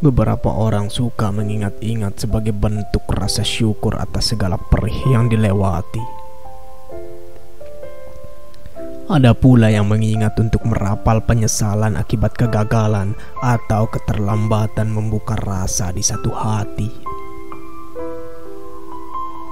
Beberapa 0.00 0.48
orang 0.48 0.88
suka 0.88 1.28
mengingat-ingat 1.28 2.24
sebagai 2.24 2.56
bentuk 2.56 3.04
rasa 3.12 3.44
syukur 3.44 4.00
atas 4.00 4.32
segala 4.32 4.56
perih 4.56 4.96
yang 5.12 5.28
dilewati. 5.28 6.00
Ada 9.12 9.36
pula 9.36 9.68
yang 9.68 9.92
mengingat 9.92 10.40
untuk 10.40 10.64
merapal 10.64 11.20
penyesalan 11.20 12.00
akibat 12.00 12.32
kegagalan 12.32 13.12
atau 13.44 13.92
keterlambatan 13.92 14.88
membuka 14.88 15.36
rasa 15.36 15.92
di 15.92 16.00
satu 16.00 16.32
hati. 16.32 16.88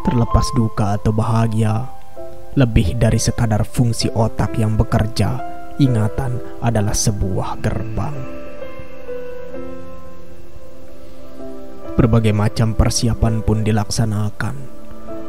Terlepas 0.09 0.49
duka 0.57 0.97
atau 0.97 1.13
bahagia, 1.13 1.93
lebih 2.57 2.97
dari 2.97 3.21
sekadar 3.21 3.69
fungsi 3.69 4.09
otak 4.17 4.57
yang 4.57 4.81
bekerja, 4.81 5.37
ingatan 5.77 6.41
adalah 6.65 6.97
sebuah 6.97 7.61
gerbang. 7.61 8.38
Berbagai 11.99 12.31
macam 12.31 12.79
persiapan 12.79 13.43
pun 13.43 13.67
dilaksanakan. 13.67 14.55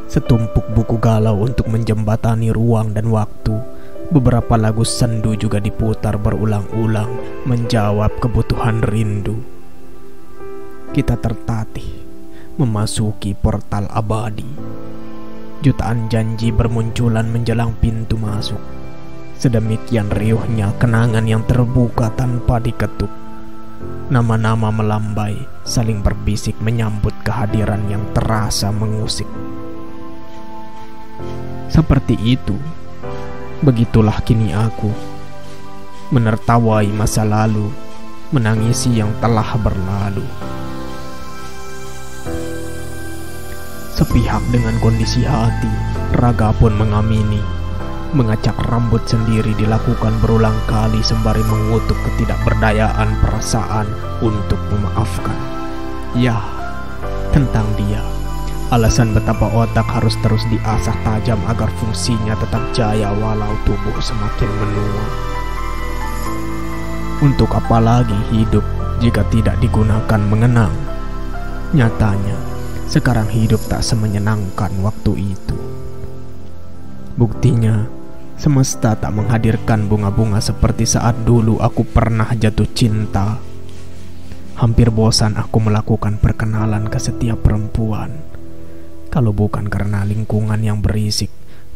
Setumpuk 0.06 0.70
buku 0.70 1.02
galau 1.02 1.42
untuk 1.42 1.66
menjembatani 1.66 2.54
ruang 2.54 2.94
dan 2.94 3.10
waktu. 3.10 3.58
Beberapa 4.14 4.54
lagu 4.54 4.86
sendu 4.86 5.34
juga 5.34 5.58
diputar 5.58 6.14
berulang-ulang 6.14 7.42
menjawab 7.42 8.22
kebutuhan 8.22 8.86
rindu. 8.86 9.42
Kita 10.94 11.18
tertatih 11.18 11.90
memasuki 12.54 13.34
portal 13.34 13.90
abadi. 13.90 14.46
Jutaan 15.66 16.06
janji 16.06 16.54
bermunculan 16.54 17.26
menjelang 17.34 17.74
pintu 17.82 18.14
masuk. 18.14 18.62
Sedemikian 19.42 20.06
riuhnya 20.06 20.70
kenangan 20.78 21.26
yang 21.26 21.42
terbuka 21.50 22.14
tanpa 22.14 22.62
diketuk. 22.62 23.19
Nama-nama 24.10 24.74
melambai, 24.74 25.38
saling 25.62 26.02
berbisik 26.02 26.58
menyambut 26.58 27.14
kehadiran 27.22 27.86
yang 27.86 28.02
terasa 28.10 28.74
mengusik. 28.74 29.28
Seperti 31.70 32.18
itu, 32.18 32.58
begitulah 33.62 34.18
kini 34.26 34.50
aku 34.50 34.90
menertawai 36.10 36.90
masa 36.90 37.22
lalu, 37.22 37.70
menangisi 38.34 38.98
yang 38.98 39.14
telah 39.22 39.46
berlalu. 39.62 40.26
Sepihak 43.94 44.42
dengan 44.50 44.74
kondisi 44.82 45.22
hati, 45.22 45.70
raga 46.18 46.50
pun 46.58 46.74
mengamini 46.74 47.59
Mengacak 48.10 48.58
rambut 48.66 49.06
sendiri 49.06 49.54
dilakukan 49.54 50.10
berulang 50.18 50.58
kali 50.66 50.98
sembari 50.98 51.46
mengutuk 51.46 51.94
ketidakberdayaan 51.94 53.06
perasaan 53.22 53.86
untuk 54.18 54.58
memaafkan. 54.74 55.38
Ya, 56.18 56.34
tentang 57.30 57.70
dia. 57.78 58.02
Alasan 58.74 59.14
betapa 59.14 59.46
otak 59.54 59.86
harus 59.86 60.18
terus 60.26 60.42
diasah 60.50 60.94
tajam 61.06 61.38
agar 61.46 61.70
fungsinya 61.78 62.34
tetap 62.34 62.62
jaya 62.74 63.14
walau 63.14 63.54
tubuh 63.62 63.94
semakin 64.02 64.50
menua. 64.58 65.04
Untuk 67.22 67.54
apa 67.54 67.78
lagi 67.78 68.18
hidup 68.34 68.66
jika 68.98 69.22
tidak 69.30 69.54
digunakan 69.62 70.22
mengenang? 70.26 70.74
Nyatanya, 71.70 72.34
sekarang 72.90 73.30
hidup 73.30 73.62
tak 73.70 73.86
semenyenangkan 73.86 74.74
waktu 74.82 75.34
itu. 75.38 75.58
Buktinya, 77.14 77.99
Semesta 78.40 78.96
tak 78.96 79.12
menghadirkan 79.12 79.84
bunga-bunga 79.84 80.40
seperti 80.40 80.88
saat 80.88 81.28
dulu 81.28 81.60
aku 81.60 81.84
pernah 81.84 82.24
jatuh 82.32 82.64
cinta. 82.72 83.36
Hampir 84.56 84.88
bosan 84.88 85.36
aku 85.36 85.60
melakukan 85.60 86.16
perkenalan 86.16 86.88
ke 86.88 86.96
setiap 86.96 87.44
perempuan. 87.44 88.24
Kalau 89.12 89.36
bukan 89.36 89.68
karena 89.68 90.08
lingkungan 90.08 90.56
yang 90.64 90.80
berisik, 90.80 91.28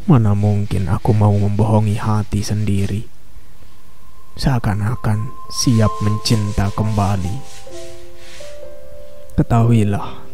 mana 0.09 0.33
mungkin 0.33 0.89
aku 0.89 1.13
mau 1.13 1.37
membohongi 1.37 2.01
hati 2.01 2.41
sendiri. 2.41 3.05
Seakan-akan 4.41 5.37
siap 5.53 5.93
mencinta 6.01 6.73
kembali. 6.73 7.37
Ketahuilah, 9.37 10.25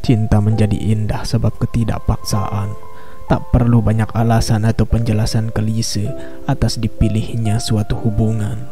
cinta 0.00 0.40
menjadi 0.40 0.80
indah 0.80 1.20
sebab 1.28 1.52
ketidakpaksaan 1.60 2.85
Tak 3.26 3.50
perlu 3.50 3.82
banyak 3.82 4.14
alasan 4.14 4.62
atau 4.62 4.86
penjelasan 4.86 5.50
kelise 5.50 6.14
atas 6.46 6.78
dipilihnya 6.78 7.58
suatu 7.58 7.98
hubungan. 7.98 8.70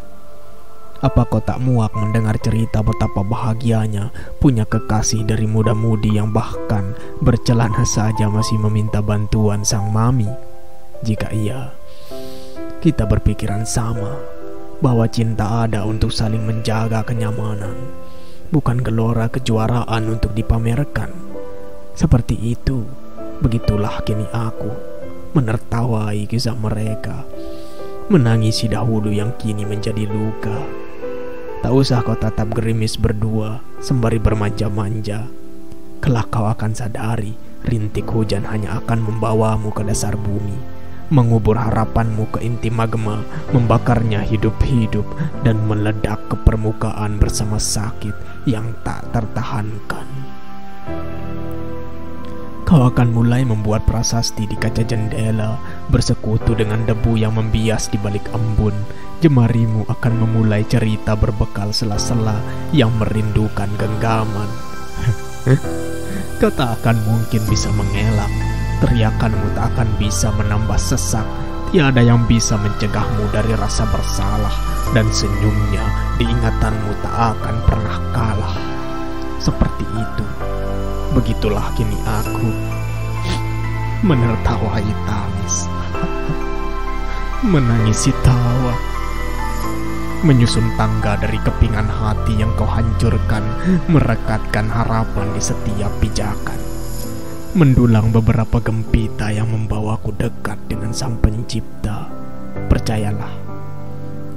Apa 1.03 1.27
kau 1.27 1.43
tak 1.43 1.59
muak 1.59 1.91
mendengar 1.99 2.39
cerita 2.39 2.79
betapa 2.81 3.27
bahagianya 3.27 4.15
punya 4.39 4.63
kekasih 4.63 5.27
dari 5.27 5.45
muda-mudi 5.45 6.15
yang 6.15 6.31
bahkan 6.31 6.95
bercelana 7.19 7.83
saja 7.83 8.31
masih 8.31 8.57
meminta 8.63 9.03
bantuan 9.03 9.67
sang 9.67 9.91
mami? 9.91 10.31
Jika 11.03 11.35
iya, 11.35 11.75
kita 12.79 13.11
berpikiran 13.11 13.67
sama 13.67 14.17
bahwa 14.79 15.11
cinta 15.11 15.67
ada 15.67 15.83
untuk 15.83 16.15
saling 16.15 16.47
menjaga 16.47 17.03
kenyamanan, 17.03 17.75
bukan 18.55 18.81
gelora 18.81 19.27
kejuaraan 19.29 20.09
untuk 20.09 20.31
dipamerkan. 20.31 21.11
Seperti 21.99 22.39
itu 22.39 23.04
Begitulah 23.45 24.01
kini 24.09 24.25
aku 24.33 24.73
menertawai 25.37 26.17
kisah 26.25 26.57
mereka, 26.57 27.29
menangisi 28.09 28.73
dahulu 28.73 29.13
yang 29.13 29.37
kini 29.37 29.69
menjadi 29.69 30.09
luka. 30.09 30.57
Tak 31.61 31.69
usah 31.69 32.01
kau 32.01 32.17
tatap 32.17 32.57
gerimis 32.57 32.97
berdua 32.97 33.61
sembari 33.85 34.17
bermanja-manja. 34.17 35.29
Kelak 36.01 36.33
kau 36.33 36.49
akan 36.49 36.73
sadari 36.73 37.37
rintik 37.69 38.09
hujan 38.09 38.49
hanya 38.49 38.81
akan 38.81 39.05
membawamu 39.05 39.69
ke 39.77 39.85
dasar 39.85 40.17
bumi, 40.17 40.57
mengubur 41.13 41.61
harapanmu 41.61 42.25
ke 42.33 42.41
inti 42.41 42.73
magma, 42.73 43.21
membakarnya 43.53 44.25
hidup-hidup 44.25 45.05
dan 45.45 45.61
meledak 45.69 46.21
ke 46.33 46.37
permukaan 46.49 47.21
bersama 47.21 47.61
sakit 47.61 48.17
yang 48.49 48.73
tak 48.89 49.05
tertahankan. 49.13 50.24
Kau 52.75 52.91
akan 52.91 53.15
mulai 53.15 53.47
membuat 53.47 53.87
prasasti 53.87 54.51
di 54.51 54.59
kaca 54.59 54.83
jendela, 54.83 55.63
bersekutu 55.95 56.59
dengan 56.59 56.83
debu 56.83 57.15
yang 57.15 57.39
membias 57.39 57.87
di 57.87 57.95
balik 58.03 58.27
embun. 58.35 58.75
Jemarimu 59.23 59.87
akan 59.87 60.15
memulai 60.19 60.67
cerita 60.67 61.15
berbekal 61.15 61.71
sela-sela 61.71 62.35
yang 62.75 62.91
merindukan 62.99 63.71
genggaman. 63.79 64.51
Kau 66.43 66.51
tak 66.51 66.83
akan 66.83 66.99
mungkin 67.07 67.47
bisa 67.47 67.71
mengelak. 67.79 68.35
Teriakanmu 68.83 69.55
tak 69.55 69.71
akan 69.71 69.89
bisa 70.03 70.35
menambah 70.35 70.75
sesak. 70.75 71.31
Tiada 71.71 72.03
yang 72.03 72.27
bisa 72.27 72.59
mencegahmu 72.59 73.31
dari 73.31 73.55
rasa 73.55 73.87
bersalah 73.87 74.59
dan 74.91 75.07
senyumnya 75.15 76.19
diingatanmu 76.19 76.91
tak 77.07 77.39
akan 77.39 77.55
pernah 77.71 77.97
kalah. 78.11 78.59
Seperti 79.39 79.87
itu 79.95 80.34
Begitulah 81.15 81.71
kini 81.79 81.95
aku 82.03 82.51
menertawai 84.03 84.83
tangis, 85.07 85.71
menangisi 87.47 88.11
tawa, 88.27 88.75
menyusun 90.27 90.75
tangga 90.75 91.15
dari 91.23 91.39
kepingan 91.39 91.87
hati 91.87 92.35
yang 92.35 92.51
kau 92.59 92.67
hancurkan, 92.67 93.47
merekatkan 93.87 94.67
harapan 94.67 95.31
di 95.39 95.41
setiap 95.41 95.95
pijakan, 96.03 96.59
mendulang 97.55 98.11
beberapa 98.11 98.59
gempita 98.59 99.31
yang 99.31 99.47
membawaku 99.55 100.11
dekat 100.19 100.59
dengan 100.67 100.91
sang 100.91 101.15
pencipta. 101.23 102.11
Percayalah, 102.67 103.31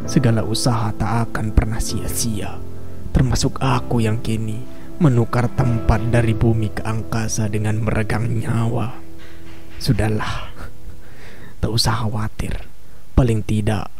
segala 0.05 0.45
usaha 0.45 0.93
tak 0.93 1.33
akan 1.33 1.57
pernah 1.57 1.81
sia-sia, 1.81 2.53
termasuk 3.17 3.57
aku 3.57 3.97
yang 4.05 4.21
kini 4.21 4.76
menukar 4.97 5.45
tempat 5.53 6.09
dari 6.09 6.33
bumi 6.33 6.73
ke 6.73 6.81
angkasa 6.81 7.45
dengan 7.53 7.77
meregang 7.85 8.25
nyawa. 8.25 8.97
Sudahlah, 9.77 10.49
tak 11.61 11.69
usah 11.69 12.01
khawatir. 12.05 12.65
Paling 13.13 13.45
tidak, 13.45 13.93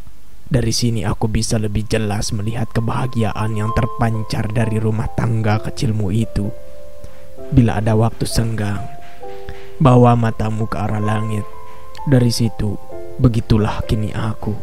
dari 0.49 0.73
sini 0.73 1.05
aku 1.05 1.29
bisa 1.29 1.61
lebih 1.61 1.85
jelas 1.85 2.33
melihat 2.33 2.73
kebahagiaan 2.73 3.53
yang 3.53 3.69
terpancar 3.77 4.49
dari 4.49 4.81
rumah 4.81 5.05
tangga 5.13 5.61
kecilmu 5.61 6.09
itu. 6.09 6.49
Bila 7.53 7.77
ada 7.77 7.93
waktu 7.93 8.25
senggang, 8.25 8.81
bawa 9.77 10.17
matamu 10.17 10.65
ke 10.65 10.81
arah 10.81 11.01
langit. 11.01 11.45
Dari 12.09 12.33
situ, 12.33 12.73
begitulah 13.21 13.85
kini 13.85 14.09
aku. 14.17 14.57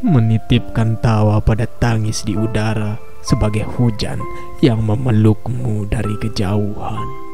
Menitipkan 0.00 0.96
tawa 1.02 1.44
pada 1.44 1.68
tangis 1.68 2.24
di 2.24 2.38
udara 2.38 3.07
sebagai 3.28 3.68
hujan 3.76 4.16
yang 4.64 4.80
memelukmu 4.80 5.84
dari 5.92 6.16
kejauhan. 6.24 7.27